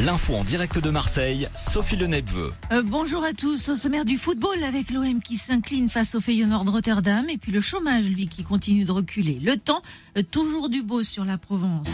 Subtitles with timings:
[0.00, 3.68] L'info en direct de Marseille, Sophie Le Euh, bonjour à tous.
[3.68, 7.60] Au sommaire du football avec l'OM qui s'incline face au Feyenoord Rotterdam et puis le
[7.60, 9.38] chômage, lui, qui continue de reculer.
[9.38, 9.82] Le temps,
[10.16, 11.86] euh, toujours du beau sur la Provence.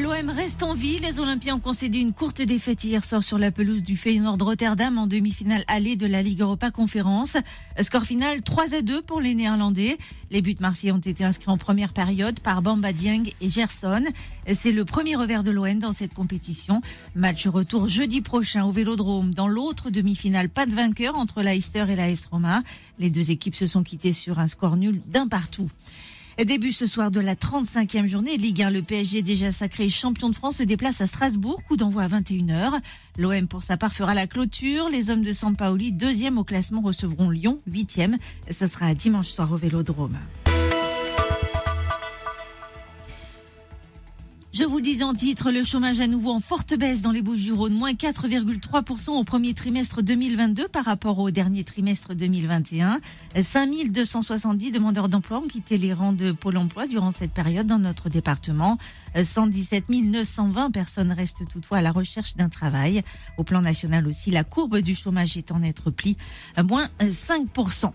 [0.00, 0.98] L'OM reste en vie.
[1.00, 4.96] Les Olympiens ont concédé une courte défaite hier soir sur la pelouse du Feyenoord Rotterdam
[4.96, 7.36] en demi-finale allée de la Ligue Europa Conférence.
[7.78, 9.98] Score final 3 à 2 pour les Néerlandais.
[10.30, 14.04] Les buts marseillais ont été inscrits en première période par Bamba Dieng et Gerson.
[14.50, 16.80] C'est le premier revers de l'OM dans cette compétition.
[17.14, 19.34] Match retour jeudi prochain au Vélodrome.
[19.34, 22.62] Dans l'autre demi-finale, pas de vainqueur entre Leicester et la S Roma.
[22.98, 25.70] Les deux équipes se sont quittées sur un score nul d'un partout.
[26.38, 28.70] Début ce soir de la 35e journée de Ligue 1.
[28.70, 31.62] Le PSG déjà sacré champion de France se déplace à Strasbourg.
[31.64, 32.80] Coup d'envoi à 21h.
[33.18, 34.88] L'OM pour sa part fera la clôture.
[34.88, 38.18] Les hommes de Sampaoli, deuxième au classement, recevront Lyon, huitième.
[38.50, 40.18] Ce sera dimanche soir au Vélodrome.
[44.72, 47.92] Vous dis en titre, le chômage à nouveau en forte baisse dans les Bouches-du-Rhône, moins
[47.92, 52.98] 4,3% au premier trimestre 2022 par rapport au dernier trimestre 2021.
[53.38, 58.08] 5270 demandeurs d'emploi ont quitté les rangs de Pôle emploi durant cette période dans notre
[58.08, 58.78] département.
[59.22, 63.02] 117 920 personnes restent toutefois à la recherche d'un travail.
[63.36, 66.16] Au plan national aussi, la courbe du chômage est en net repli,
[66.56, 67.92] moins 5%.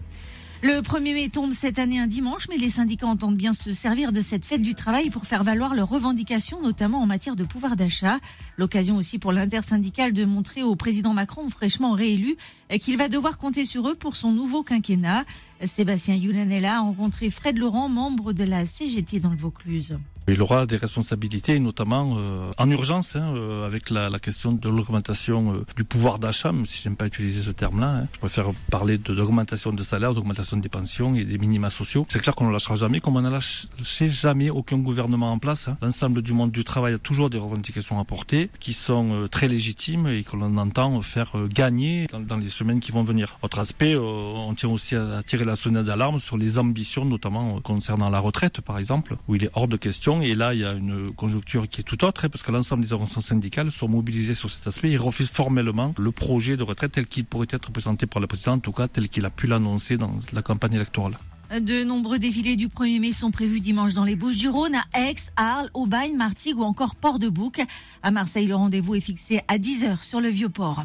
[0.63, 4.11] Le 1er mai tombe cette année un dimanche, mais les syndicats entendent bien se servir
[4.11, 7.75] de cette fête du travail pour faire valoir leurs revendications, notamment en matière de pouvoir
[7.75, 8.17] d'achat.
[8.57, 12.37] L'occasion aussi pour l'intersyndicale de montrer au président Macron, fraîchement réélu,
[12.81, 15.25] qu'il va devoir compter sur eux pour son nouveau quinquennat.
[15.65, 19.97] Sébastien Youlanella a rencontré Fred Laurent, membre de la CGT dans le Vaucluse.
[20.29, 25.53] Il aura des responsabilités, notamment euh, en urgence, hein, euh, avec la, question de l'augmentation
[25.53, 27.99] euh, du pouvoir d'achat, même si j'aime pas utiliser ce terme-là.
[27.99, 28.07] Hein.
[28.11, 32.05] Je préfère parler d'augmentation de, de, salaire, d'augmentation des pensions et des minima sociaux.
[32.09, 35.69] C'est clair qu'on ne lâchera jamais, comme on n'a lâché jamais aucun gouvernement en place.
[35.69, 35.77] Hein.
[35.81, 40.07] L'ensemble du monde du travail a toujours des revendications à porter, qui sont très légitimes
[40.07, 43.39] et que l'on entend faire gagner dans, dans, les semaines qui vont venir.
[43.43, 47.59] Autre aspect, on tient aussi à, à tirer la sonnette d'alarme sur les ambitions, notamment
[47.61, 50.65] concernant la retraite, par exemple, où il est hors de question et là, il y
[50.65, 53.87] a une conjoncture qui est tout autre, hein, parce que l'ensemble des organisations syndicales sont
[53.87, 57.71] mobilisées sur cet aspect et refusent formellement le projet de retraite tel qu'il pourrait être
[57.71, 60.73] présenté par le président, en tout cas tel qu'il a pu l'annoncer dans la campagne
[60.73, 61.13] électorale.
[61.49, 65.69] De nombreux défilés du 1er mai sont prévus dimanche dans les Bouches-du-Rhône, à Aix, Arles,
[65.73, 67.61] Aubagne, Martigues ou encore Port-de-Bouc.
[68.03, 70.83] À Marseille, le rendez-vous est fixé à 10h sur le Vieux-Port.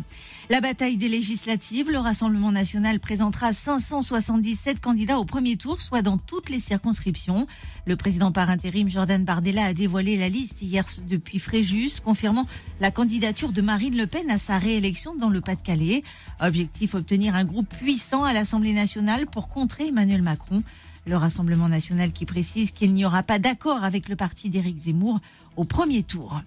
[0.51, 6.17] La bataille des législatives, le Rassemblement national présentera 577 candidats au premier tour, soit dans
[6.17, 7.49] toutes les circonscriptions.
[7.85, 12.47] Le président par intérim Jordan Bardella a dévoilé la liste hier depuis Fréjus, confirmant
[12.81, 16.05] la candidature de Marine Le Pen à sa réélection dans le Pas-de-Calais.
[16.41, 20.52] Objectif obtenir un groupe puissant à l'Assemblée nationale pour contrer Emmanuel Macron.
[21.07, 25.21] Le Rassemblement national qui précise qu'il n'y aura pas d'accord avec le parti d'Éric Zemmour
[25.57, 26.43] au premier tour.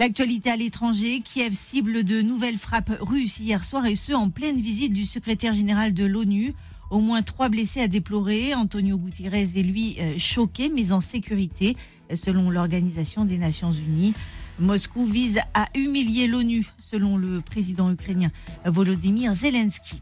[0.00, 4.60] L'actualité à l'étranger, Kiev cible de nouvelles frappes russes hier soir et ce en pleine
[4.60, 6.54] visite du secrétaire général de l'ONU.
[6.90, 8.54] Au moins trois blessés à déplorer.
[8.54, 11.76] Antonio Gutiérrez est lui euh, choqué mais en sécurité
[12.14, 14.14] selon l'Organisation des Nations Unies.
[14.58, 18.30] Moscou vise à humilier l'ONU selon le président ukrainien
[18.64, 20.00] Volodymyr Zelensky.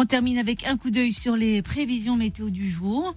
[0.00, 3.16] On termine avec un coup d'œil sur les prévisions météo du jour.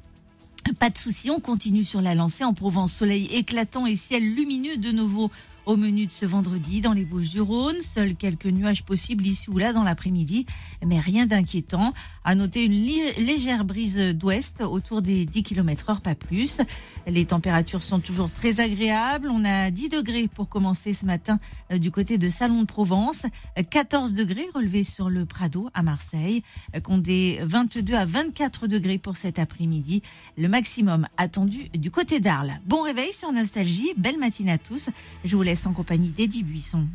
[0.79, 2.91] Pas de souci, on continue sur la lancée en Provence.
[2.91, 5.29] Soleil éclatant et ciel lumineux de nouveau
[5.65, 7.81] au menu de ce vendredi dans les Bouches du Rhône.
[7.81, 10.45] Seuls quelques nuages possibles ici ou là dans l'après-midi,
[10.85, 11.93] mais rien d'inquiétant.
[12.23, 12.83] À noter une
[13.25, 16.59] légère brise d'ouest autour des 10 km heure, pas plus.
[17.07, 19.29] Les températures sont toujours très agréables.
[19.31, 21.39] On a 10 degrés pour commencer ce matin
[21.71, 23.25] euh, du côté de Salon de Provence.
[23.69, 26.43] 14 degrés relevés sur le Prado à Marseille.
[26.83, 30.01] Comptez 22 à 24 degrés pour cet après-midi.
[30.37, 32.59] Le maximum attendu du côté d'Arles.
[32.65, 33.93] Bon réveil sur Nostalgie.
[33.97, 34.89] Belle matinée à tous.
[35.25, 36.87] Je vous en compagnie d'Eddie Buisson.